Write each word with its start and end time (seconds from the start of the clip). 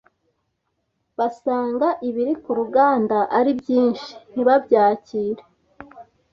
basanga 1.17 1.87
ibiri 2.07 2.33
ku 2.43 2.51
ruganda 2.59 3.17
ari 3.37 3.51
byinshi 3.59 4.09
ntibabyakire 4.31 5.43